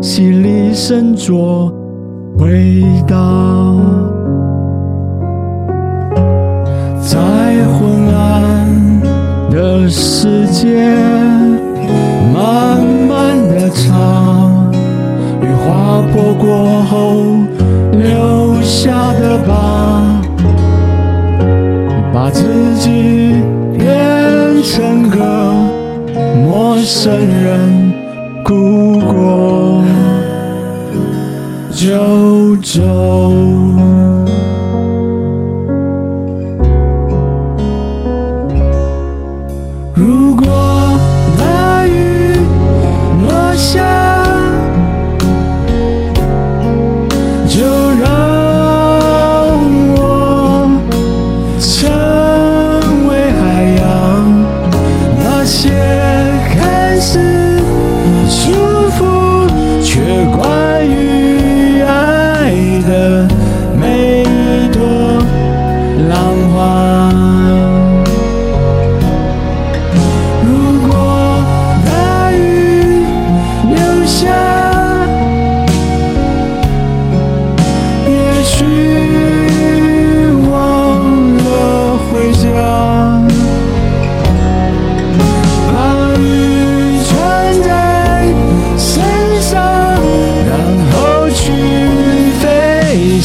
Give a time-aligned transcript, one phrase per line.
[0.00, 1.72] 心里深着
[2.38, 3.16] 回答。
[7.00, 7.18] 在
[7.74, 9.00] 昏暗
[9.50, 10.94] 的世界，
[12.32, 14.70] 慢慢的唱，
[15.42, 17.24] 雨划破过后
[17.92, 20.20] 留下的疤，
[22.12, 22.44] 把自
[22.76, 23.42] 己
[23.76, 23.82] 变
[24.62, 25.16] 成个
[26.44, 27.92] 陌生人，
[28.44, 29.57] 哭过
[31.88, 33.67] 就走。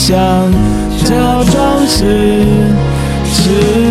[0.06, 0.52] 想
[1.06, 1.16] 假
[1.46, 2.44] 装是
[3.24, 3.83] 是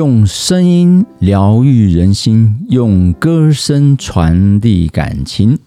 [0.00, 5.58] 用声音疗愈人心，用歌声传递感情。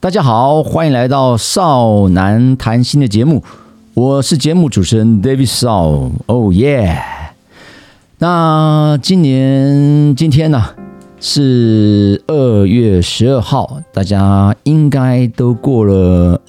[0.00, 3.44] 大家好，欢迎来到少男谈心的节目，
[3.92, 6.10] 我是节目主持人 David 少。
[6.24, 7.02] 哦耶！
[8.16, 10.70] 那今年今天呢
[11.20, 16.40] 是二月十二号，大家应该都过了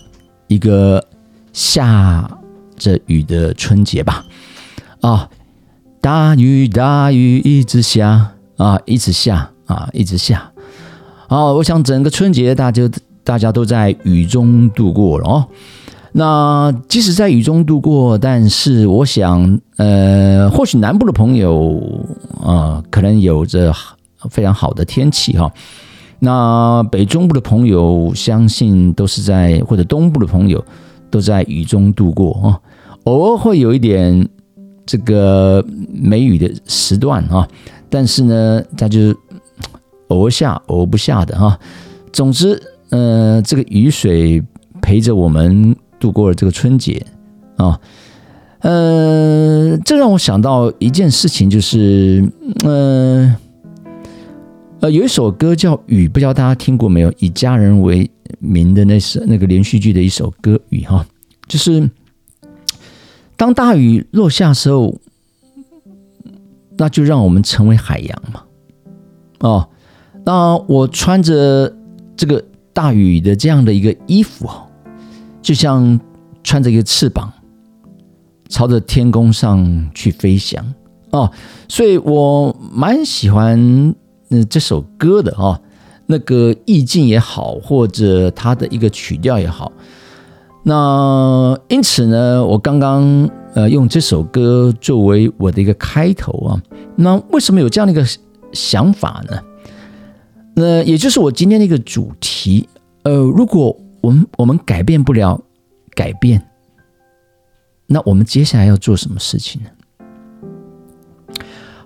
[0.47, 1.05] 一个
[1.51, 2.37] 下
[2.77, 4.23] 着雨的春节吧？
[5.01, 5.29] 啊。
[6.03, 10.51] 大雨大雨一直下啊，一直下啊，一直下。
[11.29, 12.89] 好，我想整个春节大家
[13.23, 15.47] 大家都在雨中度过了哦。
[16.11, 21.81] 那即使在雨中度过，但是我想，呃，或许南部的朋友
[22.43, 23.73] 啊、可能有着
[24.29, 25.49] 非常好的天气哈。
[26.19, 30.61] 那北中部的朋友，相信都是在或者东部的朋友
[31.09, 32.59] 都在雨中度过哦。
[33.05, 34.27] 偶尔会有一点。
[34.85, 37.47] 这个梅雨的时段啊，
[37.89, 39.17] 但是呢，它就是
[40.09, 41.57] 偶下，偶不下的哈。
[42.11, 44.43] 总之，呃，这个雨水
[44.81, 47.05] 陪着我们度过了这个春节
[47.55, 47.79] 啊。
[48.59, 52.29] 呃，这让我想到一件事情，就是，
[52.63, 53.35] 呃，
[54.81, 57.13] 呃，有一首歌叫《雨》，不知道大家听过没有？
[57.19, 58.09] 以家人为
[58.39, 61.05] 名的那首那个连续剧的一首歌《雨》哈，
[61.47, 61.89] 就是。
[63.35, 64.99] 当大雨落下时候，
[66.77, 68.43] 那就让我们成为海洋嘛。
[69.39, 69.69] 哦，
[70.25, 71.75] 那我穿着
[72.15, 74.63] 这个大雨的这样的一个衣服哦，
[75.41, 75.99] 就像
[76.43, 77.31] 穿着一个翅膀，
[78.47, 80.65] 朝着天空上去飞翔
[81.11, 81.29] 哦。
[81.67, 83.59] 所以我蛮喜欢
[84.29, 85.59] 嗯这首歌的哦，
[86.05, 89.71] 那个意境也好，或者它的一个曲调也好。
[90.65, 96.55] 那因此呢，我刚刚呃用这首歌作为我的一个开头啊。
[96.95, 98.05] 那为什么有这样的一个
[98.53, 99.37] 想法呢？
[100.55, 102.69] 那也就是我今天的一个主题。
[103.03, 105.41] 呃，如果我们我们改变不了
[105.93, 106.41] 改变，
[107.87, 109.69] 那我们接下来要做什么事情呢？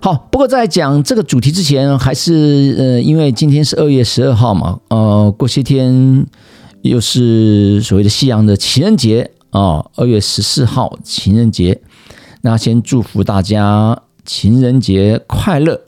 [0.00, 6.24] 好，不过在讲这个主题之前，还是呃，因为今天是二月十二号嘛，呃，过些天。
[6.82, 11.80] 又是所谓的西洋的情人节啊，二月十四号情人节。
[12.42, 15.80] 那先祝福大家情人节快乐。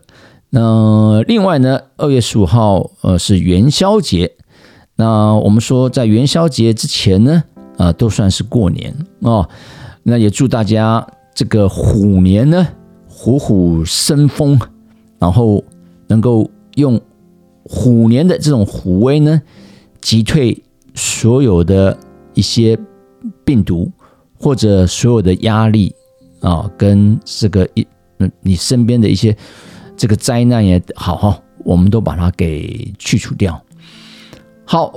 [0.50, 4.32] 那另外呢，二月十五号呃是元宵节。
[4.96, 7.44] 那我们说在元宵节之前呢，
[7.78, 8.92] 啊都算是过年
[9.22, 9.48] 啊。
[10.02, 12.66] 那也祝大家这个虎年呢
[13.06, 14.58] 虎虎生风，
[15.20, 15.62] 然后
[16.08, 17.00] 能够用
[17.62, 19.40] 虎年的这种虎威呢
[20.00, 20.64] 击退。
[20.94, 21.96] 所有的
[22.34, 22.78] 一些
[23.44, 23.90] 病毒
[24.38, 25.94] 或者所有的压力
[26.40, 27.86] 啊，跟这个一
[28.18, 29.36] 嗯，你身边的一些
[29.96, 33.60] 这个灾难也好哈，我们都把它给去除掉。
[34.64, 34.92] 好，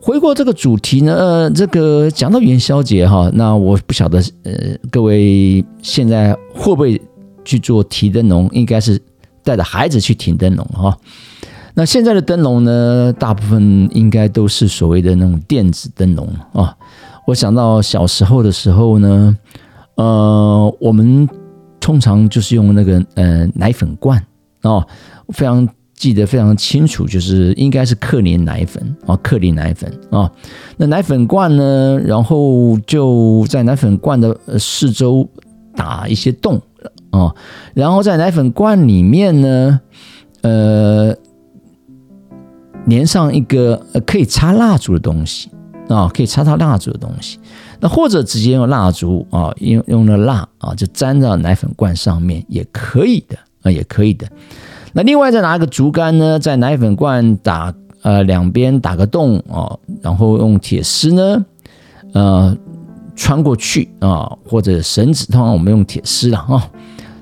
[0.00, 7.00] 回过这个主题呢，呃，这个讲到元宵节哈，那我不晓得呃，各位现在会不会
[7.44, 8.48] 去做提灯笼？
[8.52, 9.00] 应该是
[9.42, 10.96] 带着孩子去提灯笼哈。
[11.78, 16.74] 那现在的灯笼呢，大部分应该都是所谓的那种电子灯笼啊。
[17.26, 19.36] 我想到小时候的时候呢，
[19.96, 21.28] 呃，我们
[21.78, 24.18] 通常就是用那个呃奶粉罐
[24.62, 24.86] 啊，
[25.34, 30.32] 非常记得非常清楚，就是应该是克林奶粉啊，克林奶粉啊。
[30.78, 35.28] 那奶粉罐呢，然后就在奶粉罐的四周
[35.74, 36.58] 打一些洞
[37.10, 37.34] 啊，
[37.74, 39.78] 然后在奶粉罐里面呢，
[40.40, 41.14] 呃。
[42.88, 45.50] 粘上一个呃可以插蜡烛的东西
[45.88, 47.38] 啊，可以插插蜡烛的东西。
[47.78, 54.26] 那或者直接用蜡烛啊，用用了蜡啊，就粘到奶粉罐上面也可以的啊，也可以的。
[54.92, 61.44] 那另外再拿一个竹竿呢，在奶粉罐打呃两边打个洞啊，然后用铁丝呢
[62.14, 62.56] 呃
[63.14, 66.70] 穿过去啊，或者绳子，通常我们用铁丝了啊，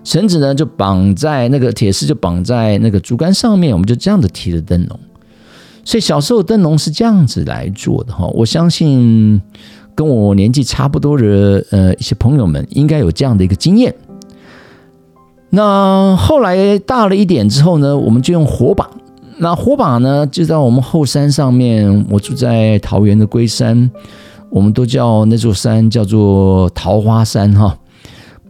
[0.04, 5.00] 绳子呢就绑在那个铁丝就绑在那个竹竿上面，我们就这样子提着灯笼。
[5.84, 9.40] 所以小时候灯笼是这样子来做的哈，我相信
[9.94, 13.94] 跟我年纪差不多的呃一些朋友们应该有这样的一个经验。
[15.50, 18.90] 那后来大了一点之后呢，我们就用火把。
[19.36, 22.06] 那火把呢，就在我们后山上面。
[22.08, 23.90] 我住在桃园的龟山，
[24.50, 27.76] 我们都叫那座山叫做桃花山哈。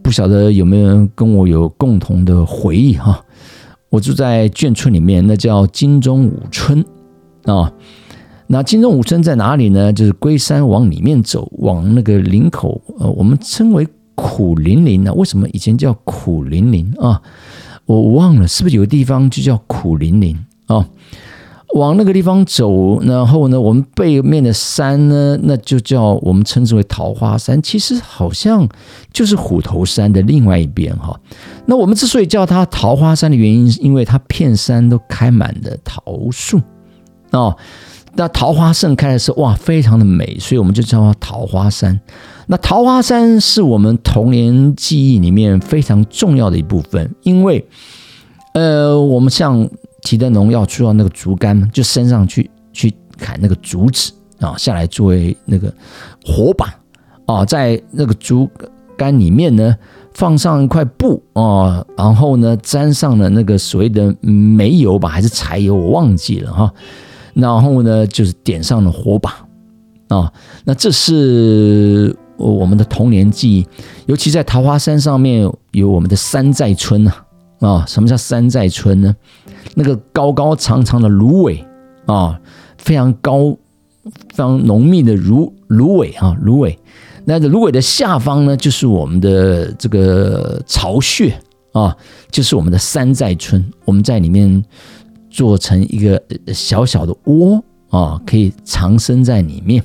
[0.02, 3.20] 不晓得有没有人跟我有共同的回忆哈？
[3.90, 6.84] 我住在眷村里面，那叫金钟五村。
[7.44, 7.72] 啊，
[8.46, 9.92] 那金钟五村在哪里呢？
[9.92, 15.12] 就是龟山往里面走，往那个林口，呃，我们称为苦林林呢。
[15.14, 17.20] 为什么以前叫苦林林啊？
[17.86, 20.36] 我忘了，是不是有个地方就叫苦林林
[20.66, 20.88] 啊？
[21.74, 27.60] 往那个地方走，然后呢，我们背面的山呢，那就叫我们称之为桃花山。
[27.60, 28.68] 其实好像
[29.12, 31.18] 就是虎头山的另外一边哈。
[31.66, 36.60] 那我们之所以叫它桃花山的原因，是因为它片山都开满了桃树。
[37.34, 37.56] 哦，
[38.14, 42.00] 那桃花盛开的时候，哇，非常的美，所以我们就叫它桃花山。
[42.46, 47.66] 那桃花山是我们童年记忆里面非常重要的一部分，因为，
[48.52, 49.68] 呃，我们像
[50.02, 55.72] 提灯笼要出到那个竹竿，就升上去去砍那个竹子啊，下来作为那个
[56.24, 56.72] 火把
[57.26, 58.48] 啊，在那个竹
[58.96, 59.74] 竿里面呢
[60.12, 66.70] 放上一块布啊，然后呢沾上了那个所谓的煤油吧，还是柴油，我忘记了哈。
[67.34, 69.44] 然后呢，就是点上了火把
[70.08, 70.32] 啊，
[70.64, 73.66] 那这是我们的童年记忆，
[74.06, 77.24] 尤其在桃花山上面有我们的山寨村啊
[77.60, 79.16] 啊，什么叫山寨村呢？
[79.74, 81.66] 那个高高长长的芦苇
[82.06, 82.38] 啊，
[82.78, 83.50] 非常高、
[84.04, 86.78] 非常浓密的芦芦苇啊，芦苇。
[87.24, 91.36] 那芦苇的下方呢，就是我们的这个巢穴
[91.72, 91.96] 啊，
[92.30, 94.64] 就是我们的山寨村，我们在里面。
[95.34, 96.22] 做成一个
[96.54, 97.60] 小小的窝
[97.90, 99.82] 啊，可以藏身在里面。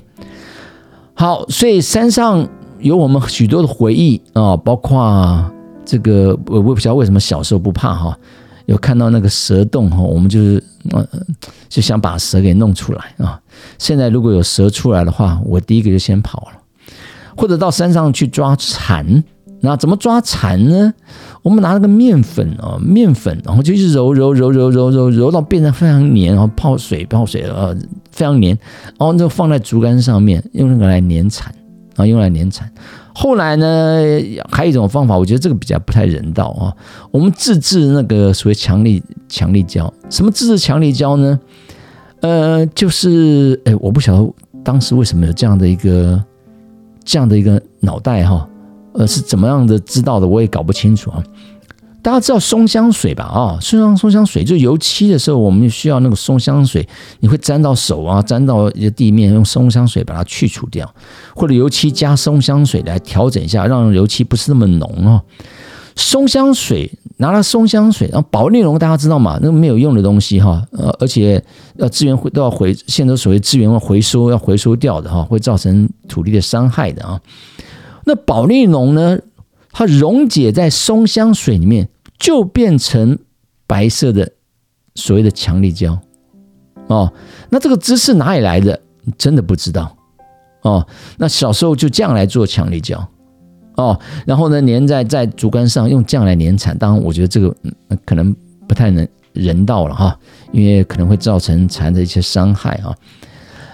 [1.16, 5.44] 好，所以山上有我们许多的回忆啊，包括
[5.84, 8.16] 这个我我不知道为什么小时候不怕哈，
[8.68, 10.64] 有看到那个蛇洞哈，我们就是
[10.94, 11.08] 嗯
[11.68, 13.42] 就想把蛇给弄出来啊。
[13.80, 16.62] 现在如果有蛇出来的话，我第一个就先跑了，
[17.36, 19.24] 或者到山上去抓蝉。
[19.62, 20.94] 那怎么抓蝉呢？
[21.42, 27.76] 我们拿那个面粉啊，面粉，然后就一直揉揉揉揉揉揉揉到变得非常黏，然后泡水泡水呃
[28.12, 28.58] 非常黏，
[28.98, 31.54] 然后就放在竹竿上面，用那个来粘蝉
[31.96, 32.70] 啊，用来粘蝉。
[33.14, 34.00] 后来呢，
[34.50, 36.72] 还有一种方法，我觉得这个比较不太人道啊。
[37.12, 41.38] 我们自制那个所谓强力强力胶，什么自制强力胶呢？
[42.22, 46.24] 呃，就是哎，我不晓得当时为什么有这样的一个
[47.04, 48.48] 这样的一个脑袋哈。
[49.00, 50.28] 呃，是怎么样的知道的？
[50.28, 51.24] 我也搞不清楚啊。
[52.02, 53.24] 大家知道松香水吧？
[53.24, 56.86] 啊，松香松香水就油漆的时候，我们需要那个松香水，
[57.22, 60.94] 你会沾到手啊，沾到一个地面，用松香水把它去除掉，
[61.34, 65.22] 或者油漆加松香水来调整一下，让油漆不是那么浓哦。
[65.96, 69.38] 松香水拿了松香水，然后保丽龙大家知道吗？
[69.42, 71.42] 那个没有用的东西哈，呃，而且
[71.76, 77.20] 要资源回都要回，现在所谓资源要回收，要回收掉的哈，会造成土地的伤害的啊。
[78.10, 79.20] 那保利龙呢？
[79.72, 81.88] 它溶解在松香水里面，
[82.18, 83.20] 就变成
[83.68, 84.32] 白色的
[84.96, 85.96] 所谓的强力胶
[86.88, 87.14] 哦。
[87.52, 88.82] 那这个知识哪里来的？
[89.16, 89.96] 真的不知道
[90.64, 90.88] 哦。
[91.18, 93.08] 那小时候就这样来做强力胶
[93.76, 96.76] 哦，然后呢，粘在在竹竿上，用酱来粘产。
[96.76, 97.56] 当然，我觉得这个
[98.06, 98.36] 可能
[98.68, 100.18] 不太能人道了哈，
[100.52, 102.90] 因为可能会造成蚕的一些伤害啊。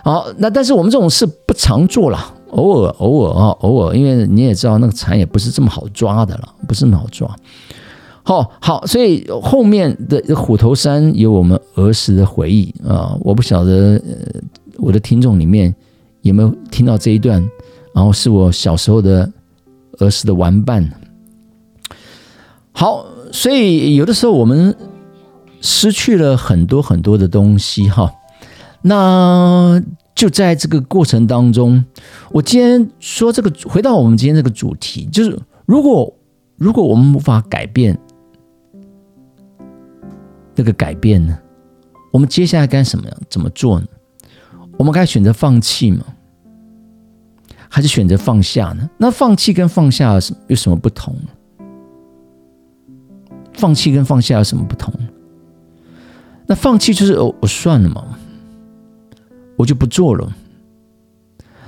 [0.03, 2.34] 好，那但是我们这种事不常做了。
[2.55, 7.29] 偶尔，偶尔啊，偶尔，因为你也知道，那个蝉也不是这么好抓的了，不是那么好抓。
[8.23, 14.01] 好好，所以后面的虎头山有我们儿时的回忆啊，我不晓得
[14.77, 15.73] 我的听众里面
[16.21, 17.39] 有没有听到这一段，
[17.93, 19.29] 然后是我小时候的
[19.99, 20.89] 儿时的玩伴。
[22.71, 24.75] 好，所以有的时候我们
[25.61, 28.11] 失去了很多很多的东西哈，
[28.81, 29.83] 那。
[30.15, 31.83] 就在这个过程当中，
[32.31, 36.11] 我今天说这个，回到我们今天这个主题，就是如果
[36.55, 37.99] 如果我们无法改变
[40.55, 41.37] 那个改变呢，
[42.13, 43.87] 我们接下来该什么样怎么做呢？
[44.77, 46.05] 我们该选择放弃吗？
[47.67, 48.89] 还是选择放下呢？
[48.97, 50.13] 那放弃跟放下
[50.47, 51.13] 有什么不同？
[53.53, 54.93] 放弃跟放下有什么不同？
[56.47, 58.17] 那放弃就是我，我算了嘛。
[59.57, 60.35] 我就不做了。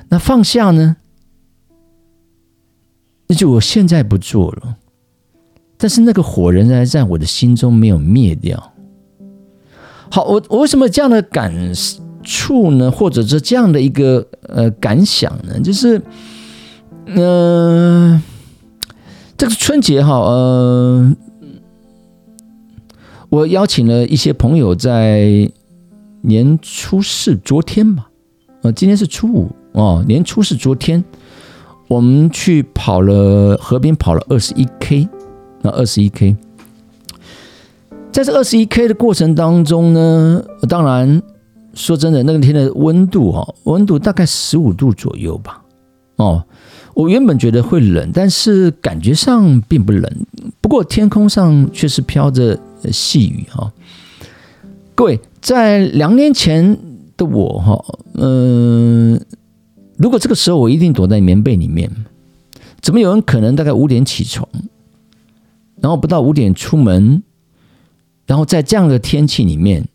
[0.10, 0.96] 那放下呢？
[3.28, 4.78] 那就我现在不做了。
[5.78, 8.74] 但是那个火仍然在我的心中没有灭掉。
[10.10, 11.54] 好，我我为什么这样的感
[12.24, 12.90] 触呢？
[12.90, 15.60] 或者是这样的一个呃感想呢？
[15.60, 16.02] 就是，
[17.06, 18.22] 嗯，
[19.38, 21.14] 这个春节哈，呃，
[23.30, 25.52] 我邀请了一些朋友在。
[26.22, 28.10] 年初四，昨天吧，
[28.64, 30.04] 呃，今天是初五哦。
[30.08, 31.04] 年初四，昨天
[31.88, 35.08] 我们去跑了河边，跑了二十一 K，
[35.62, 36.36] 那二十一 K，
[38.12, 41.22] 在这二十一 K 的过程当中呢，当然
[41.74, 45.62] 说真的，那天的温度哈，温度大概十五度左右吧。
[46.18, 46.44] 哦，
[46.94, 50.12] 我原本觉得会冷，但是感觉上并不冷。
[50.60, 52.60] 不过天空上却是飘着
[52.92, 53.72] 细雨哈。
[54.94, 55.20] 各位。
[55.48, 56.78] 在两年前
[57.16, 59.18] 的我哈，嗯，
[59.96, 61.90] 如果这个时候我一定躲在棉被里面，
[62.82, 64.46] 怎么有人可能大概五点起床，
[65.80, 67.24] 然后不到五点出门，
[68.26, 69.88] 然后在这样的天气里面，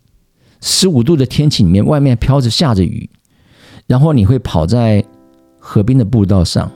[0.62, 3.11] 十五度的天气里面，外面飘着下着雨，
[3.87, 5.04] 然后你会跑在
[5.59, 6.73] 河边的步道上，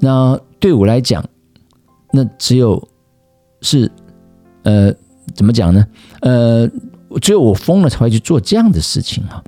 [0.00, 1.24] 那对我来讲，
[2.12, 2.86] 那只有
[3.62, 3.90] 是
[4.64, 4.94] 呃，
[5.34, 5.86] 怎么讲呢？
[6.20, 6.70] 呃。
[7.20, 9.42] 只有我疯了才会去做这样的事情啊！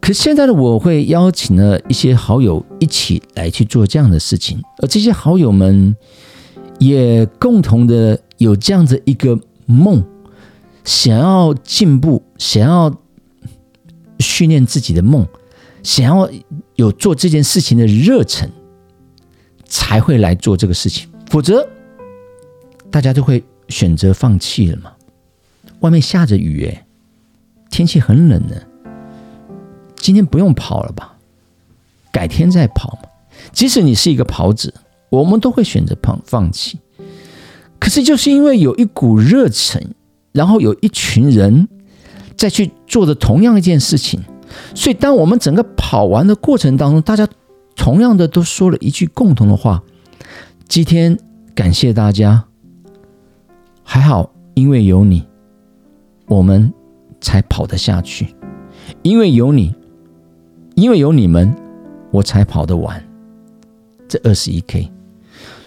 [0.00, 5.94] 可现在的我会邀请了一些好友一起来去做这样的事情，而这些好友们
[6.78, 10.02] 也共同的有这样的一个梦，
[10.84, 12.94] 想要进步，想要
[14.18, 15.26] 训练自己的梦，
[15.82, 16.30] 想要
[16.76, 18.50] 有做这件事情的热忱，
[19.66, 21.08] 才会来做这个事情。
[21.26, 21.68] 否则，
[22.90, 24.92] 大家就会选择放弃了嘛。
[25.80, 26.86] 外面下着雨，哎，
[27.70, 28.54] 天气很冷呢。
[29.96, 31.16] 今天不用跑了吧？
[32.12, 33.08] 改天再跑嘛。
[33.52, 34.72] 即使你是一个跑者，
[35.10, 36.78] 我们都会选择放放弃。
[37.78, 39.94] 可是就是因为有一股热忱，
[40.32, 41.68] 然后有一群人
[42.36, 44.20] 在去做的同样一件事情，
[44.74, 47.28] 所以当我们整个跑完的过程当中，大家
[47.76, 49.82] 同样的都说了一句共同的话：
[50.66, 51.16] 今天
[51.54, 52.46] 感谢大家，
[53.84, 54.32] 还好。
[54.54, 55.24] 因为有你，
[56.28, 56.72] 我们
[57.20, 58.26] 才跑得下去；
[59.02, 59.74] 因为有你，
[60.74, 61.54] 因为有你们，
[62.10, 63.02] 我才跑得完。
[64.06, 64.90] 这二十一 K，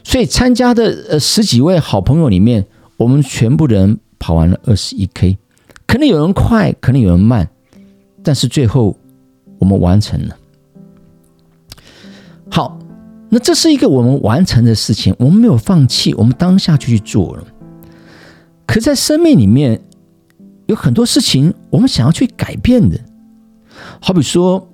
[0.04, 2.66] 所以参加的呃十几位好朋友里面，
[2.98, 5.38] 我们全部人跑完了二十一 K，
[5.86, 7.50] 可能有人快，可能有人慢，
[8.24, 8.98] 但是最后
[9.60, 10.36] 我们完成了。
[12.50, 12.80] 好，
[13.30, 17.46] 那这是一个我们完成的事情，我们没有放弃，我们当下就去做了。
[18.66, 19.82] 可在生命里面
[20.72, 22.98] 有很多事情，我们想要去改变的，
[24.00, 24.72] 好比说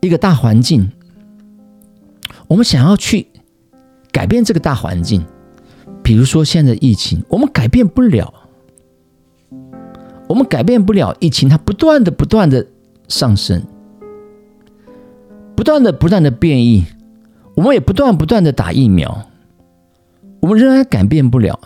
[0.00, 0.88] 一个大环境。
[2.46, 3.26] 我们想要去
[4.12, 5.26] 改变这个大环境，
[6.00, 8.32] 比如说现在疫情，我们改变不了，
[10.28, 12.64] 我们改变不了疫情，它不断的、不断的
[13.08, 13.60] 上升，
[15.56, 16.84] 不断的、不断的变异，
[17.56, 19.26] 我们也不断、不断的打疫苗，
[20.38, 21.58] 我们仍然改变不了。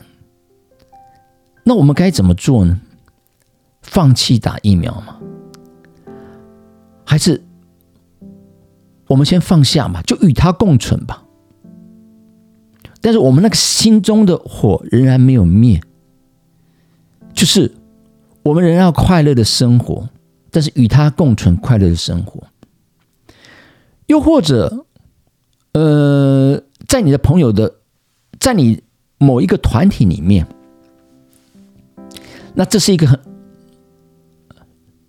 [1.62, 2.80] 那我们该怎么做呢？
[3.82, 5.18] 放弃打疫苗吗？
[7.04, 7.42] 还是？
[9.08, 11.24] 我们先放下嘛，就与它共存吧。
[13.00, 15.80] 但是我们那个心中的火仍然没有灭，
[17.32, 17.74] 就是
[18.44, 20.08] 我们仍然要快乐的生活，
[20.52, 22.46] 但是与它共存快乐的生活。
[24.06, 24.86] 又或者，
[25.72, 27.74] 呃，在你的朋友的，
[28.38, 28.82] 在你
[29.18, 30.46] 某一个团体里面，
[32.54, 33.18] 那这是一个很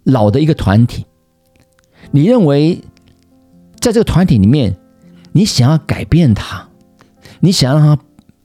[0.04, 1.06] 老的一个团体，
[2.12, 2.82] 你认为？
[3.80, 4.78] 在这个团体里面，
[5.32, 6.70] 你想要改变他，
[7.40, 8.00] 你想让他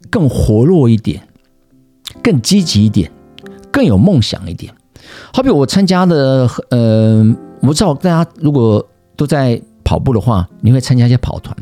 [0.08, 1.28] 更活络一点，
[2.22, 3.12] 更积极一点，
[3.70, 4.72] 更有梦想一点。
[5.34, 8.82] 好比我参加的，呃，我知道大家如果
[9.14, 11.54] 都在跑步的话，你会参加一些跑团。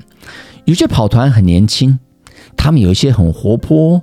[0.66, 1.98] 有些跑团很年轻，
[2.56, 4.00] 他们有一些很活泼，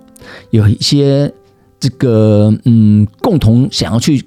[0.50, 1.34] 有一些
[1.80, 4.22] 这个嗯，共同想要去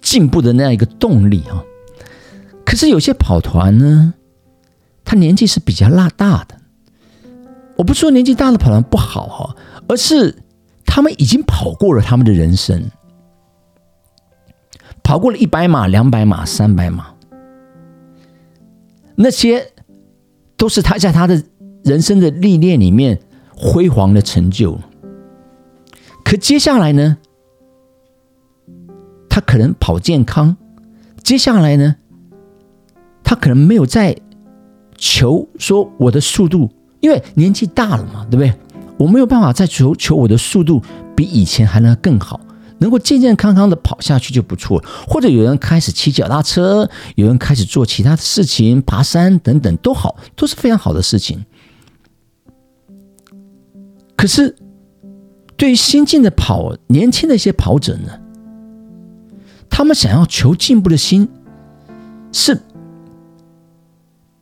[0.00, 1.64] 进步的那样一个动力啊。
[2.64, 4.14] 可是有些跑团呢，
[5.04, 6.56] 他年纪是比较拉大的。
[7.76, 9.56] 我不说年纪大的跑团不好哈，
[9.88, 10.36] 而是
[10.84, 12.90] 他们已经跑过了他们的人生，
[15.02, 17.14] 跑过了一百码、两百码、三百码，
[19.16, 19.72] 那些
[20.56, 21.42] 都是他在他的
[21.82, 23.18] 人生的历练里面
[23.56, 24.78] 辉煌的成就。
[26.22, 27.16] 可接下来呢，
[29.30, 30.54] 他可能跑健康，
[31.22, 31.96] 接下来呢？
[33.22, 34.16] 他可能没有在
[34.98, 36.68] 求说我的速度，
[37.00, 38.52] 因为年纪大了嘛，对不对？
[38.98, 40.82] 我没有办法再求求我的速度
[41.16, 42.40] 比以前还能更好，
[42.78, 44.84] 能够健健康康的跑下去就不错。
[45.08, 51.44] 或者有人开始骑脚踏车，有人开始做其他的事情，爬山等等都好，都是非常好的事情。
[54.16, 54.54] 可是，
[55.56, 58.20] 对于新进的跑年轻的一些跑者呢，
[59.70, 61.28] 他们想要求进步的心
[62.32, 62.60] 是。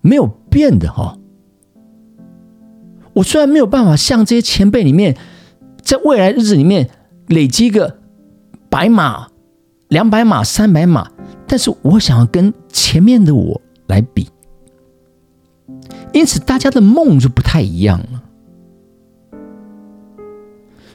[0.00, 1.18] 没有变的哈，
[3.12, 5.18] 我虽然没有办法像这些前辈里面，
[5.82, 6.88] 在未来日子里面
[7.26, 7.98] 累积个
[8.70, 9.26] 百马、
[9.88, 11.10] 两百码、三百码，
[11.48, 14.30] 但是我想要跟前面的我来比，
[16.12, 18.22] 因此大家的梦就不太一样了。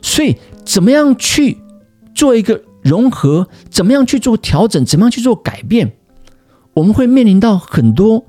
[0.01, 1.57] 所以，怎么样去
[2.15, 3.47] 做一个融合？
[3.69, 4.85] 怎么样去做调整？
[4.85, 5.93] 怎么样去做改变？
[6.73, 8.25] 我们会面临到很多。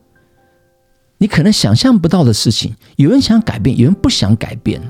[1.19, 4.81] 你可能想象不到的事情，有人想改变，有人不想改变。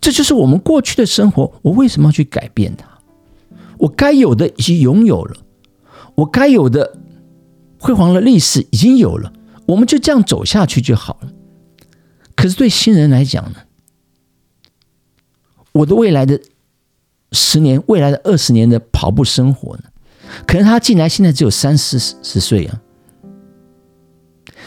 [0.00, 1.52] 这就是我们过去的生活。
[1.62, 2.86] 我为什么要去改变它？
[3.78, 5.36] 我该有的已经拥有了，
[6.16, 6.98] 我该有的
[7.78, 9.32] 辉煌的历史已经有了，
[9.66, 11.32] 我们就这样走下去就好了。
[12.34, 13.58] 可是对新人来讲呢？
[15.72, 16.40] 我的未来的
[17.32, 19.84] 十年、未来的二十年的跑步生活呢？
[20.46, 22.80] 可能他进来现在只有三四十岁啊。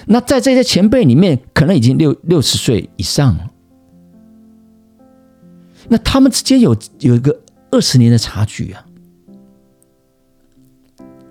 [0.08, 3.52] 那在这些前辈里面，可能已经六六十岁以上了。
[5.88, 8.86] 那他们之间有有一个二十年的差距啊。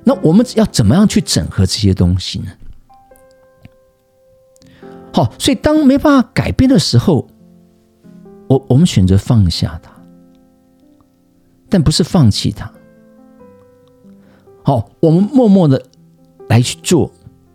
[0.03, 2.47] 那我们要怎么样去整合这些东西呢？
[5.13, 7.29] 好，所以当没办法改变的时候，
[8.49, 9.94] 我我们选择放下它，
[11.75, 12.73] 但不是放弃它。
[14.63, 15.85] 好，我们默默的
[16.49, 17.11] 来去做。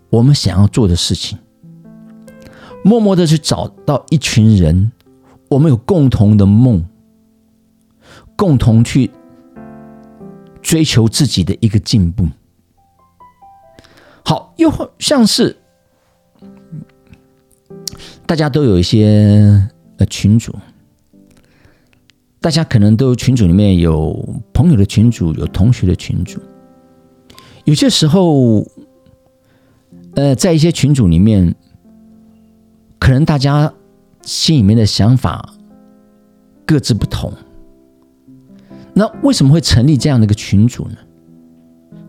[0.10, 1.38] 我们想要做的事情，
[2.84, 4.92] 默默的去找到一群人，
[5.48, 6.86] 我们有共同的梦，
[8.36, 9.10] 共同去
[10.62, 12.28] 追求自己的一个进步。
[14.26, 15.56] 好，又像是
[18.26, 20.54] 大家都有一些呃群主，
[22.42, 26.40] 大家可能都群组里面有朋友的群组，有同学的群组。
[27.66, 28.66] 有些时候，
[30.16, 31.54] 呃，在一些群组里面，
[32.98, 33.72] 可能大家
[34.22, 35.54] 心里面的想法
[36.66, 37.32] 各自不同。
[38.94, 40.98] 那为什么会成立这样的一个群组呢？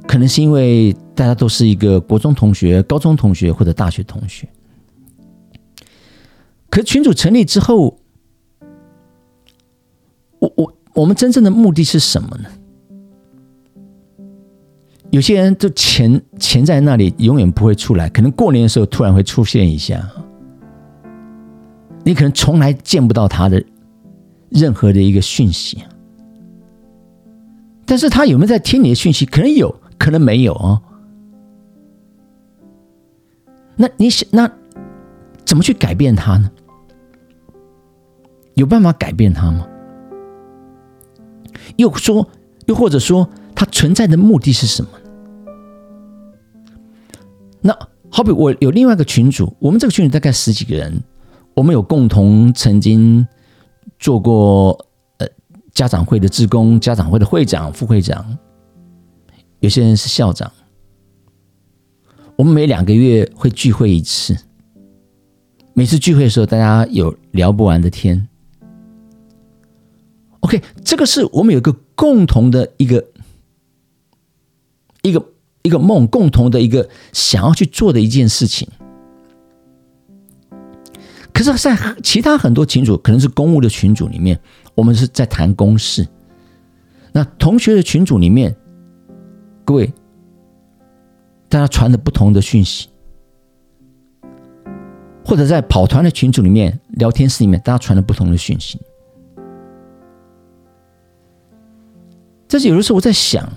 [0.06, 4.48] 可能是因为大家都是一个国中同学、高中同学或者大学同学。
[6.68, 7.99] 可群组成立之后，
[10.40, 12.50] 我我我们真正的目的是什么呢？
[15.10, 18.08] 有些人就潜潜在那里，永远不会出来。
[18.08, 20.08] 可能过年的时候突然会出现一下，
[22.04, 23.62] 你可能从来见不到他的
[24.50, 25.82] 任何的一个讯息。
[27.84, 29.26] 但是他有没有在听你的讯息？
[29.26, 30.80] 可能有，可能没有哦。
[33.74, 34.48] 那你想，那
[35.44, 36.48] 怎么去改变他呢？
[38.54, 39.66] 有办法改变他吗？
[41.80, 42.28] 又说，
[42.66, 44.90] 又或者说，他存在的目的是什么？
[47.60, 47.76] 那
[48.08, 51.02] 好比我有另外一个群主，我们这个群组大概十几个人，
[51.54, 53.26] 我们有共同曾经
[53.98, 54.78] 做过
[55.18, 55.26] 呃
[55.72, 58.38] 家长会的职工、家长会的会长、副会长，
[59.60, 60.50] 有些人是校长。
[62.36, 64.36] 我们每两个月会聚会一次，
[65.74, 68.26] 每次聚会的时候，大家有聊不完的天。
[70.50, 73.06] OK，这个是我们有一个共同的一个
[75.02, 75.24] 一个。
[75.62, 78.66] 一个梦，共同的一个想要去做的一件事情。
[81.34, 84.40] 可是，在其他很多群组，可能是公务的群组里面，
[84.74, 86.08] 我们是在谈公事。
[87.12, 88.56] 那同学的群组里面，
[89.66, 89.92] 各位，
[91.50, 92.88] 大家传的不同的讯息，
[95.22, 98.80] 或者在跑团的群组里面、聊天室里面，大家传的不同的讯息。
[102.50, 103.48] 这是有的时候我在想。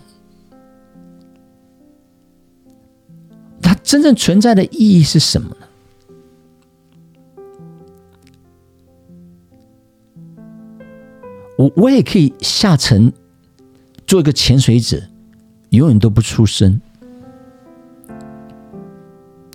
[3.59, 5.67] 它真正存在的意义是什么呢？
[11.57, 13.11] 我我也可以下沉，
[14.05, 15.01] 做一个潜水者，
[15.71, 16.79] 永远都不出声。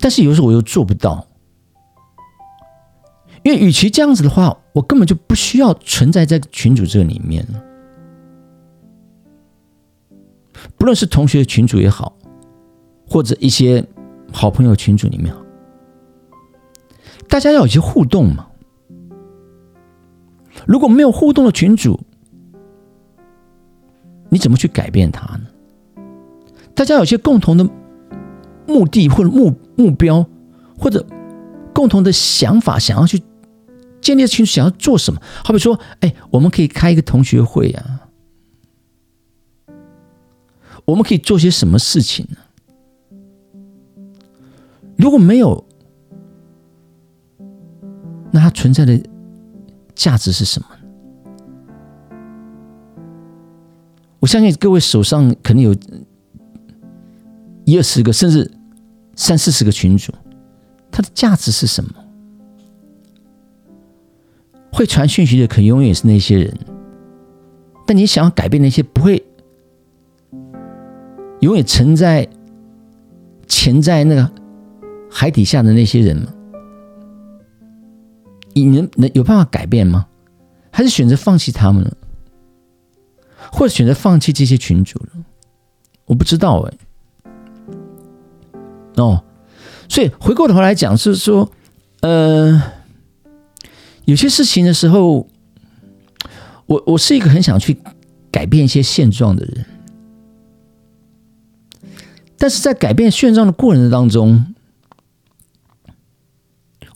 [0.00, 1.26] 但是有的时候我又做不到，
[3.44, 7.46] 因为与其这样子的话，我根本就不需要存在在群主这里面
[10.76, 12.16] 不论是同学群主也好，
[13.08, 13.84] 或者一些。
[14.30, 15.34] 好朋友群组里面，
[17.30, 18.46] 大家要有些互动嘛。
[20.66, 21.98] 如果没有互动的群组，
[24.28, 25.46] 你怎么去改变它呢？
[26.74, 27.66] 大家有些共同的
[28.66, 30.26] 目的或者目目标，
[30.78, 31.06] 或者
[31.72, 33.22] 共同的想法，想要去
[34.02, 35.18] 建立群，想要做什么？
[35.42, 37.97] 好比说，哎，我们可以开一个同学会啊，
[40.88, 42.38] 我们可以做些什么事情呢？
[44.96, 45.62] 如果没有，
[48.32, 48.98] 那它存在的
[49.94, 50.68] 价值是什么？
[54.18, 55.76] 我相信各位手上肯定有
[57.66, 58.50] 一二十个，甚至
[59.14, 60.10] 三四十个群主，
[60.90, 61.92] 它的价值是什么？
[64.72, 66.58] 会传讯息的，可能永远是那些人。
[67.86, 69.22] 但你想要改变那些不会
[71.40, 72.28] 永远沉在
[73.46, 74.30] 潜在那个。
[75.10, 76.30] 海底下的那些人吗？
[78.52, 80.06] 你能能有办法改变吗？
[80.70, 81.96] 还是选择放弃他们了，
[83.50, 85.08] 或者选择放弃这些群主了？
[86.04, 86.74] 我不知道哎。
[88.96, 89.24] 哦，
[89.88, 91.50] 所以回过头来讲，是说，
[92.02, 92.62] 呃，
[94.04, 95.26] 有些事情的时候，
[96.66, 97.80] 我我是一个很想去
[98.30, 99.64] 改变一些现状的人，
[102.38, 104.54] 但是在改变现状的过程当中。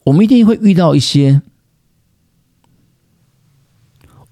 [0.05, 1.41] 我们一定会遇到一些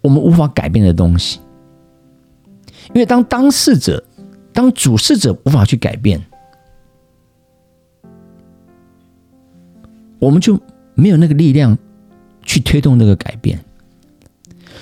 [0.01, 1.39] 我们无法改变的东西，
[2.89, 4.05] 因为当当事者、
[4.53, 6.21] 当主事者无法去改变，
[10.19, 10.61] 我们就
[10.95, 11.79] 没有那个力量
[12.43, 13.65] 去推动那个改变。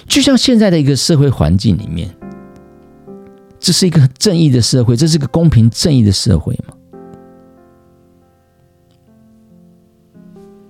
[0.07, 2.09] 就像现在的一个社会环境里面，
[3.61, 6.75] 这是一个正义的社会，这是个公平正义的社会吗？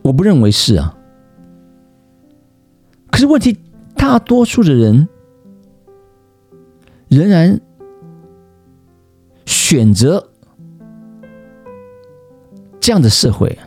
[0.03, 0.97] 我不认为是啊，
[3.11, 3.57] 可是问题，
[3.95, 5.07] 大多数的人
[7.09, 7.61] 仍然
[9.45, 10.31] 选择
[12.81, 13.59] 这样的社会，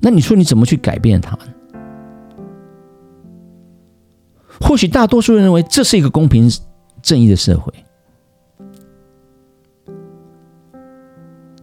[0.00, 1.54] 那你说你怎么去改变它呢？
[4.60, 6.50] 或许大多数人认为这是一个公平
[7.02, 7.72] 正义的社会。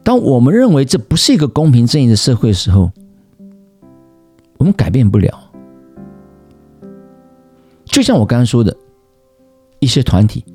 [0.04, 2.92] 当我们认为这不是一个公平正义的社会的时候，
[4.58, 5.52] 我们改变不了。
[7.86, 8.76] 就像我刚刚说的，
[9.80, 10.46] 一些团体，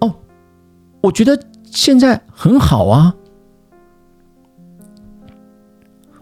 [0.00, 0.14] 哦，
[1.02, 3.14] 我觉得现在很好啊，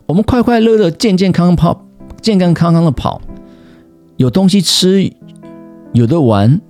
[0.07, 1.87] 我们快快乐乐、健健康康跑，
[2.21, 3.21] 健健康康的跑，
[4.17, 5.13] 有东西吃，
[5.93, 6.61] 有的玩，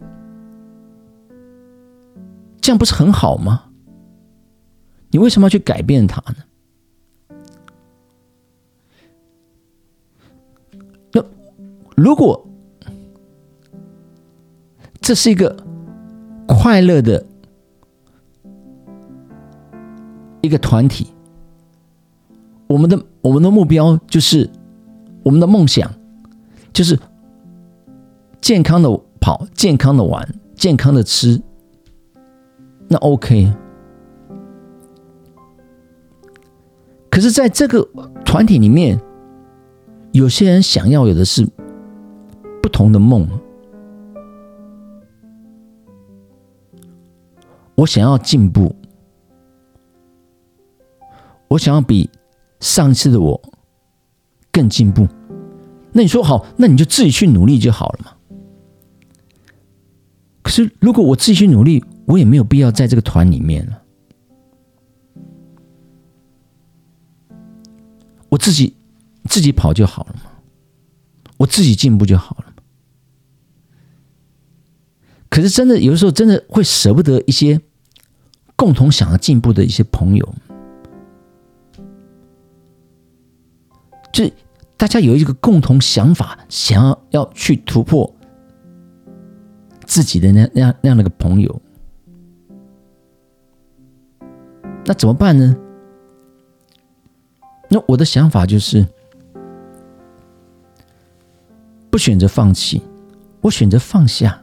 [2.61, 3.65] 这样不是很好吗？
[5.11, 6.37] 你为什么要去改变它呢？
[11.13, 11.23] 那
[11.97, 12.49] 如果
[15.01, 15.55] 这是一个
[16.49, 17.27] 快乐的
[20.41, 21.09] 一个团体，
[22.67, 24.49] 我们的我们的目标就是
[25.23, 25.93] 我们的梦想
[26.73, 26.99] 就是
[28.41, 31.41] 健康的跑、健康的玩、健康的吃，
[32.89, 33.55] 那 OK。
[37.09, 37.89] 可是，在这个
[38.25, 39.01] 团体里面，
[40.11, 41.47] 有些人想要有的是
[42.61, 43.29] 不同的梦。
[47.77, 48.75] 我想要进步，
[51.47, 52.11] 我想要比
[52.59, 53.41] 上次的我
[54.51, 55.07] 更进步。
[55.93, 58.13] 那你说好，那你就自己去努力就好了嘛。
[60.53, 63.83] 是，如果我自己去努力，我也没有必要在这个团里面了。
[68.29, 68.77] 我自己
[69.31, 70.31] 自己跑就好了嘛，
[71.39, 72.63] 我自己进步就好了嘛。
[75.31, 77.59] 可是真的有的时候真的会舍不得一些
[78.55, 80.35] 共同想要进步的一些朋友，
[84.13, 84.31] 就
[84.77, 88.12] 大家有一个共同想法，想要要去突破
[89.93, 91.61] 自己的那那那样的个朋友，
[94.87, 95.55] 那怎么办呢？
[97.69, 98.87] 那我的想法就是，
[101.91, 102.81] 不选择放弃，
[103.43, 104.43] 我选择放下，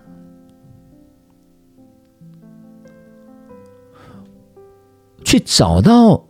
[5.25, 6.23] 去找到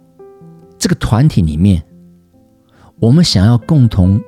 [0.77, 1.83] 这个团体里面，
[3.01, 4.21] 我们想要共同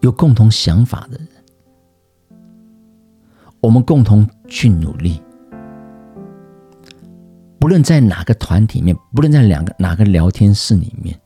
[0.00, 1.28] 有共同想法的人，
[3.60, 5.20] 我们共同去努力，
[7.58, 11.18] 不论在哪个团体里面，不论在两个哪个聊天室里面。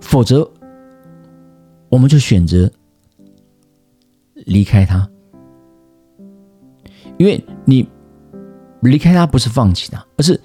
[0.00, 0.50] 否则，
[1.88, 2.68] 我们就选择
[4.34, 5.08] 离开他，
[7.16, 7.88] 因为你
[8.80, 10.40] 离开他不是放弃他，而是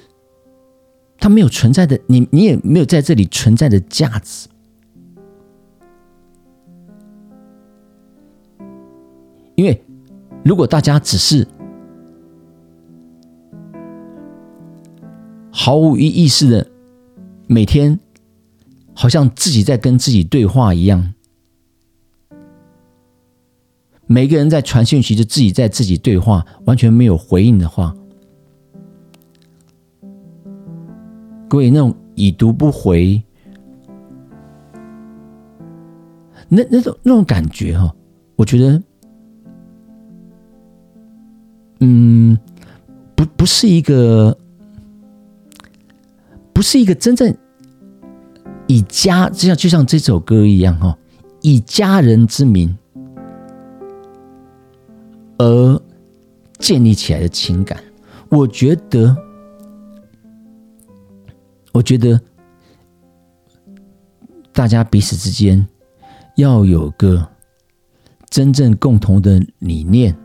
[1.18, 4.48] 他没有存在的，你你也没有在这里存在的价值。
[9.56, 9.84] 因为
[10.44, 11.48] 如果大家只是
[15.52, 16.68] 毫无意意识的
[17.48, 18.00] 每天。
[18.98, 21.14] 好像自己在跟自己对话一样，
[24.08, 27.94] 每个人在传讯息，就自己在自己对话，完全没有回应的话，
[31.50, 33.22] 各位那种已读不回，
[36.48, 37.94] 那那种那种感觉哈，
[38.38, 38.82] 我觉得，
[41.80, 42.38] 嗯，
[43.16, 44.38] 不不是一个，
[46.54, 47.36] 不是一个真正。
[48.68, 50.98] 以家就像就像这首歌一样哈，
[51.42, 52.76] 以家人之名
[55.38, 55.82] 而
[56.58, 57.78] 建立起来的情感，
[58.30, 59.16] 我觉得，
[61.74, 62.20] 我觉得
[64.52, 65.64] 大家彼此之间
[66.38, 67.28] 要有个
[68.32, 70.18] 真正共同的理念、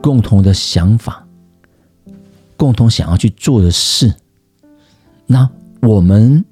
[0.00, 1.26] 共同的想法、
[2.56, 4.14] 共同想要去做的事，
[5.26, 5.50] 那
[5.82, 6.44] 我们。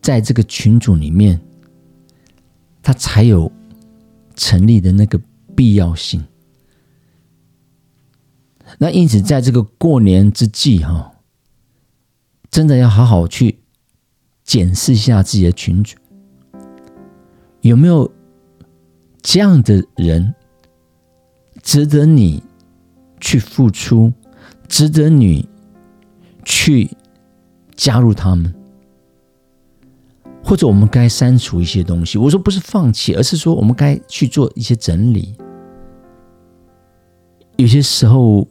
[0.00, 1.38] 在这个群组里面，
[2.82, 3.50] 他才有
[4.36, 5.20] 成立的那个
[5.54, 6.24] 必要性。
[8.78, 11.12] 那因此，在这个过年之际，哈，
[12.50, 13.58] 真的要好好去
[14.44, 15.98] 检视一下自己的群组，
[17.60, 18.10] 有没有
[19.20, 20.34] 这样的人
[21.68, 22.42] 值得你
[23.20, 24.10] 去付出，
[24.68, 25.46] 值得你
[26.42, 26.88] 去
[27.76, 28.54] 加入他们。
[30.42, 32.16] 或者我们该删除一些东西。
[32.16, 35.36] 我说不是放弃，而是说我们该去做一些整理。
[37.56, 38.48] 有些时候，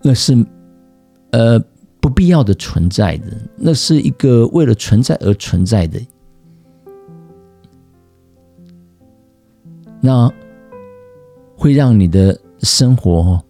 [0.00, 0.46] 那是
[1.32, 1.58] 呃
[2.00, 6.00] 不必要的存在的，那是一个为了存在而存在的。
[10.00, 10.32] 那
[11.58, 13.42] 会让你的生活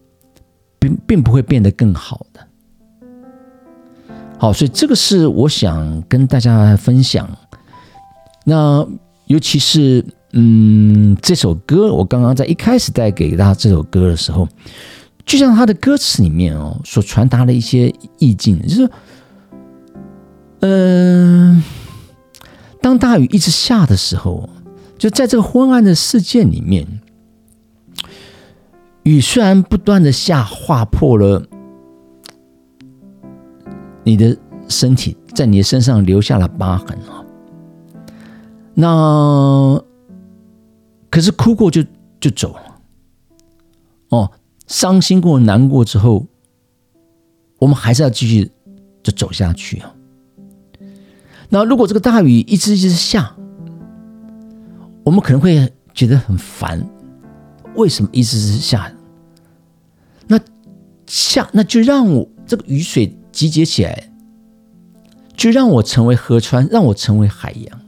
[0.79, 2.47] 并并不会变得更好的。
[4.39, 7.29] 好，所以这个是我想跟大家分享。
[8.45, 8.85] 那
[9.27, 14.47] 尤其是嗯，这首歌我刚刚在一开始带给大家这首歌的时候，
[15.25, 18.89] 就像它的歌词里面哦所传达的一些意境，就是，
[20.61, 21.63] 嗯，
[22.81, 24.49] 当大雨一直下的时候，
[24.97, 26.87] 就在这个昏暗的世界里面，
[29.03, 31.43] 雨虽然不断的下，划破了。
[34.03, 34.35] 你的
[34.67, 37.23] 身体在你的身上留下了疤痕啊，
[38.73, 39.83] 那
[41.11, 41.83] 可是哭过就
[42.19, 42.79] 就走了，
[44.09, 44.31] 哦，
[44.67, 46.25] 伤心过、难过之后，
[47.59, 48.49] 我们还是要继续
[49.03, 49.93] 就走下去啊。
[51.49, 53.35] 那如果这个大雨一直一直下，
[55.03, 56.83] 我们可能会觉得很烦，
[57.75, 58.91] 为什么一直是下？
[60.27, 60.39] 那
[61.05, 63.15] 下那就让我这个雨水。
[63.31, 64.11] 集结起来，
[65.37, 67.81] 就让我成为河川，让我成为海洋。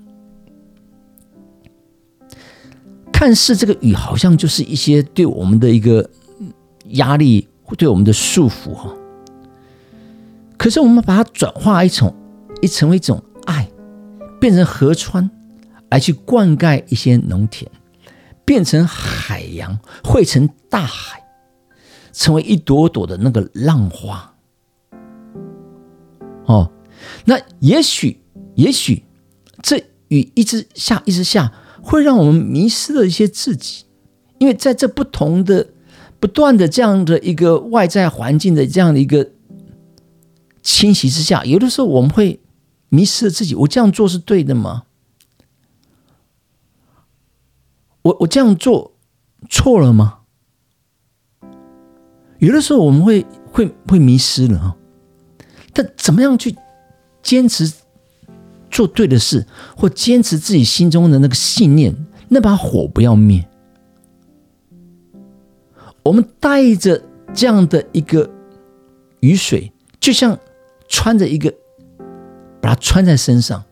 [3.12, 6.10] 看似这个雨好像就是一些对我们的一个
[6.90, 8.94] 压力，对我们的束缚哈。
[10.58, 12.16] 可是我们把它转化一种，
[12.62, 13.70] 一成为一种爱，
[14.40, 15.30] 变成河川，
[15.90, 17.70] 来去灌溉一些农田，
[18.46, 21.24] 变成海洋，汇成大海，
[22.12, 24.36] 成为一朵朵的那个浪花。
[26.46, 26.72] 哦，
[27.26, 28.22] 那也许，
[28.56, 29.04] 也许
[29.62, 29.78] 这
[30.10, 33.86] 雨一直下，一直下，会让我们迷失了一些自己，
[34.40, 35.70] 因为在这不同的、
[36.20, 39.32] 不断的这样的一个外在环境的这样的一个
[40.62, 42.40] 侵袭之下，有的时候我们会
[42.90, 43.56] 迷失了自己。
[43.56, 44.84] 我这样做是对的吗？
[48.04, 48.94] 我我这样做
[49.50, 50.20] 错了吗？
[52.40, 54.76] 有的时候我们会会会迷失了啊。
[55.74, 56.56] 但怎么样去
[57.22, 57.72] 坚持
[58.70, 59.46] 做对的事，
[59.78, 61.96] 或坚持自己心中的那个信念，
[62.30, 63.48] 那把火不要灭。
[66.04, 68.30] 我们带着这样的一个
[69.20, 70.38] 雨水，就像
[70.90, 71.54] 穿着一个，
[72.60, 73.64] 把它穿在身上，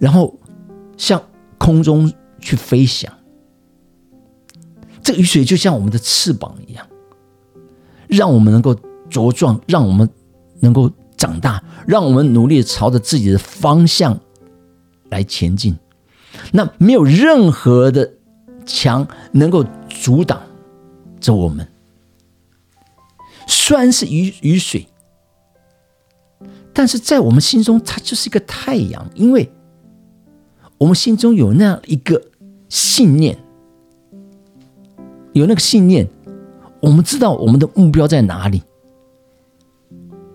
[0.00, 0.38] 然后
[0.96, 1.22] 向
[1.58, 2.10] 空中
[2.40, 3.12] 去飞翔。
[5.08, 6.86] 这个雨水就像我们的翅膀一样，
[8.08, 8.76] 让我们能够
[9.08, 10.06] 茁壮，让我们。
[10.60, 14.18] 能够长大，让我们努力朝着自己的方向
[15.08, 15.78] 来前进。
[16.50, 18.14] 那没有任何的
[18.66, 20.42] 墙能够阻挡
[21.20, 21.68] 着我们。
[23.46, 24.88] 虽然是雨雨水，
[26.72, 29.48] 但是在我们心中，它就是一个太阳，因为
[30.76, 32.20] 我们心中有那样一个
[32.68, 33.38] 信念，
[35.38, 36.08] 有那个信念，
[36.80, 38.62] 我们知道我们的目标在哪里。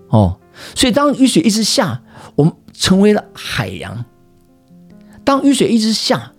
[0.09, 0.39] 哦，
[0.75, 2.01] 所以当雨水一直下，
[2.35, 4.05] 我们成为了海洋。
[5.23, 6.31] 当雨水一直下，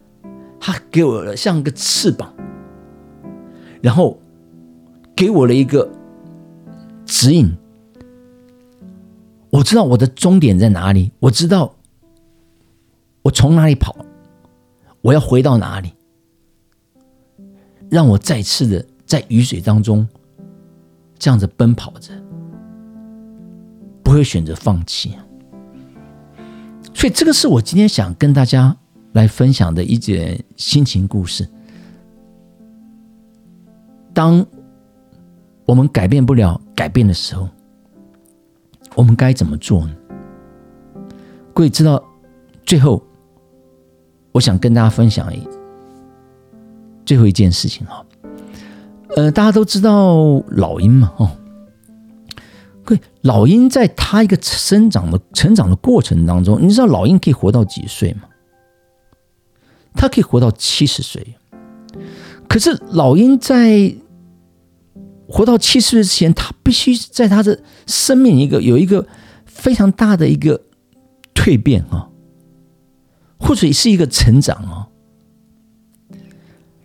[0.61, 2.33] 它给我了像个翅膀，
[3.83, 4.20] 然后
[5.16, 5.90] 给我了一个
[7.05, 7.57] 指引。
[9.50, 11.74] 我知道我的终点在哪里，我知道
[13.22, 13.96] 我从哪里跑，
[15.00, 15.92] 我要回到哪里，
[17.94, 20.04] 让我再次的在雨水当中
[21.16, 22.11] 这样子奔跑着。
[24.03, 25.16] 不会选择放弃，
[26.92, 28.76] 所以这个是我今天想跟大家
[29.12, 31.49] 来分享的一件心情故事。
[34.12, 34.45] 当
[35.64, 37.49] 我们改变不了改变的时候，
[38.95, 39.97] 我们该怎么做呢？
[41.55, 42.03] 各位知道，
[42.66, 43.03] 最后
[44.32, 45.40] 我想跟大家分享一
[47.05, 48.05] 最后一件事情哈。
[49.16, 51.30] 呃，大家都知道老鹰嘛，哦。
[52.86, 58.22] 对，老鹰在它一个生长的成长的过程当中，你知道老鹰可以活到几岁吗？
[59.94, 61.36] 它可以活到七十岁。
[62.48, 63.94] 可是老鹰在
[65.26, 69.07] 活到七十岁之前，它必须在它的生命一个有一个
[69.46, 70.61] 非常大的一个
[71.34, 72.09] 蜕变啊，
[73.38, 74.88] 或者是一个成长啊。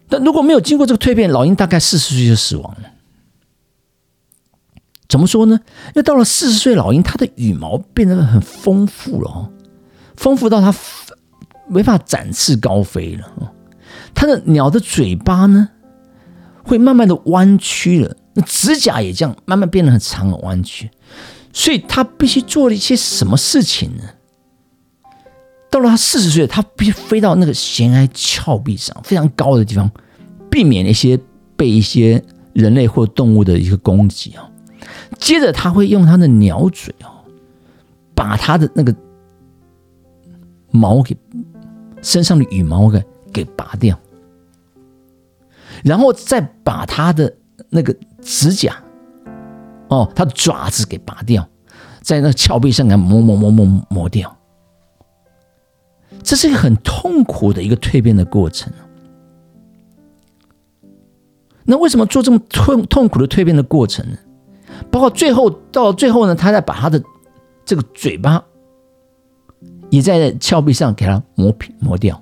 [0.09, 2.89] 但如果没有经过这个蜕变，老鹰大概四十岁就死亡了。
[5.07, 5.59] 怎么说呢？
[5.87, 9.51] 因为到了四十岁，老鹰它的羽毛变得很丰富了哦，
[10.15, 10.73] 丰富到它
[11.67, 13.49] 没法展翅高飞了哦。
[14.13, 15.69] 它的鸟的嘴巴呢，
[16.63, 20.91] 会慢慢的弯曲了，那指甲也这样慢慢变得很长很弯曲，
[21.53, 24.03] 所以它必须做了一些什么事情呢？
[25.69, 29.89] 到了他四十岁，他必须飞到那个悬崖峭壁上非常高的地方，
[30.49, 31.19] 避免一些
[31.55, 34.49] 被一些人类或动物的一个攻击啊。
[35.19, 37.21] 接着他会用他的鸟嘴哦，
[38.15, 38.95] 把他的那个
[40.71, 41.15] 毛给
[42.01, 43.97] 身上的羽毛给给拔掉，
[45.83, 47.31] 然后再把他的
[47.69, 48.81] 那个指甲
[49.89, 51.47] 哦，他的爪子给拔掉，
[52.01, 54.35] 在那峭壁上给磨磨磨磨磨掉。
[56.23, 58.71] 这是一个很痛苦的一个蜕变的过程。
[61.63, 64.17] 那为什么做这么痛痛苦的蜕变的过程呢？
[64.89, 67.01] 包括最后到最后呢，他再把他的
[67.65, 68.43] 这个嘴巴
[69.89, 72.21] 也在峭壁上给它磨平磨掉。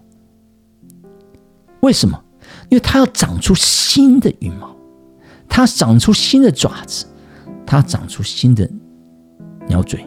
[1.82, 2.22] 为什么？
[2.70, 4.76] 因为它要长出新的羽毛，
[5.48, 7.06] 它长出新的爪子，
[7.66, 8.70] 它长出新的
[9.68, 10.06] 鸟嘴。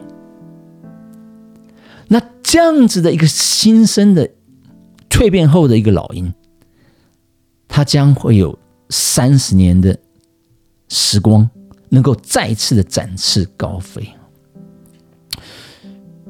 [2.13, 4.29] 那这样子的一个新生的
[5.09, 6.33] 蜕变后的一个老鹰，
[7.69, 8.59] 它将会有
[8.89, 9.97] 三十年的
[10.89, 11.49] 时光，
[11.87, 14.05] 能够再次的展翅高飞。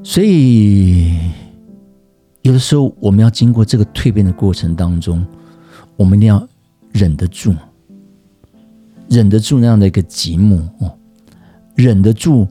[0.03, 1.17] 所以，
[2.43, 5.25] 有的时候我们要经过这个蜕变的过程当中，
[5.97, 6.47] 我们一定要
[6.91, 7.55] 忍得住，
[9.09, 10.95] 忍得住那样的一个寂寞哦，
[11.73, 12.47] 忍得住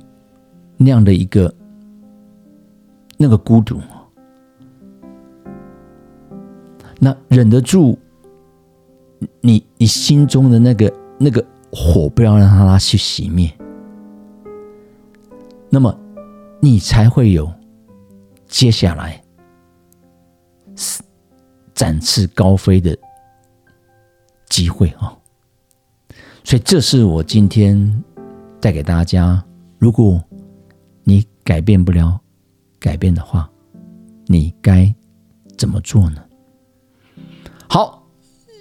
[0.77, 1.55] 那样的一个。
[3.23, 3.79] 那个孤独，
[6.99, 7.99] 那忍得住
[9.43, 13.53] 你你心中的那个那个火，不要让它去熄灭，
[15.69, 15.95] 那么
[16.61, 17.53] 你才会有
[18.49, 19.23] 接下来
[21.75, 22.97] 展翅高飞的
[24.49, 25.15] 机会啊！
[26.43, 28.03] 所以，这是我今天
[28.61, 29.45] 带给大家：
[29.79, 30.23] 如果
[31.05, 32.20] 你改变不了。
[32.81, 33.49] 改变的话，
[34.27, 34.93] 你该
[35.57, 36.23] 怎么做呢？
[37.69, 38.03] 好，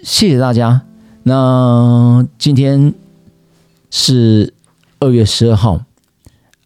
[0.03, 0.85] 谢谢大家。
[1.23, 2.93] 那今天
[3.89, 4.53] 是
[4.99, 5.81] 二月十二号，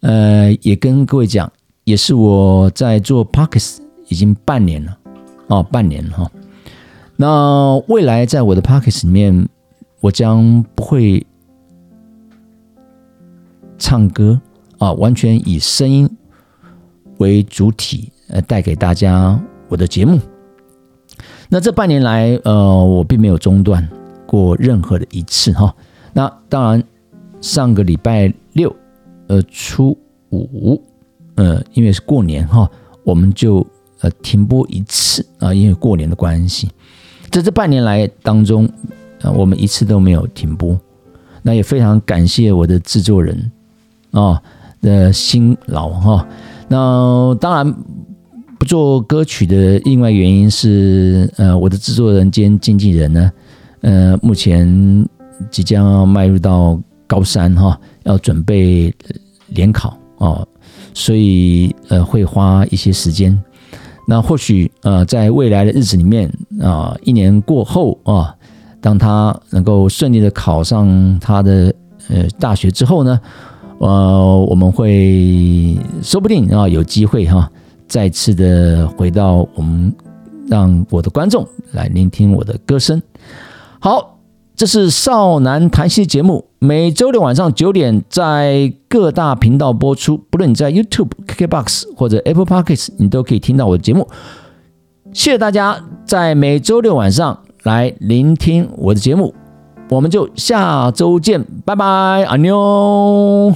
[0.02, 1.50] 呃，也跟各位讲，
[1.84, 3.78] 也是我在做 Parkes
[4.08, 4.98] 已经半年了
[5.48, 6.30] 哦，半年哈。
[7.16, 9.48] 那未来在我的 Parkes 里面，
[10.02, 11.26] 我将不会
[13.78, 14.42] 唱歌
[14.80, 16.10] 啊，完全以声音。
[17.24, 20.20] 为主体，呃，带给大家我的节目。
[21.48, 23.88] 那这半年来，呃，我并没有中断
[24.26, 25.74] 过任何的一次哈。
[26.12, 26.84] 那当然，
[27.40, 28.76] 上个礼拜六，
[29.28, 29.98] 呃，初
[30.32, 30.82] 五，
[31.36, 32.70] 呃，因为是过年哈，
[33.04, 33.66] 我们就
[34.02, 36.70] 呃停播一次啊，因为过年的关系。
[37.30, 38.70] 在这半年来当中，
[39.22, 40.78] 呃，我们一次都没有停播。
[41.42, 43.52] 那也非常感谢我的制作人
[44.12, 44.42] 啊
[44.82, 46.28] 的辛劳哈。
[46.74, 47.72] 那当然
[48.58, 53.32] 不做歌曲的另外原因是，呃，我的制作人兼经纪人呢，
[53.82, 55.08] 呃，目前
[55.52, 58.92] 即将要迈入到高三哈，要准备
[59.50, 60.48] 联考哦，
[60.96, 63.40] 所以呃会花一些时间。
[64.08, 66.28] 那或许呃在未来的日子里面
[66.60, 68.34] 啊，一年过后啊，
[68.82, 71.72] 当他能够顺利的考上他的
[72.10, 73.22] 呃大学之后呢？
[73.84, 77.52] 呃，我们会说不定啊，有机会哈，
[77.86, 79.94] 再次的回到我们，
[80.48, 83.02] 让我的观众来聆听我的歌声。
[83.82, 84.20] 好，
[84.56, 94.08] 这是少男谈戏节目，每周六晚上九点在各大频道播出，不论你在 YouTube、KKBox 或者 Apple Podcasts，你都可以听到我的节目。
[95.12, 99.36] 谢谢大家在每周六晚上来聆听我的节目，
[99.90, 103.54] 我们就下周见，拜拜，阿妞。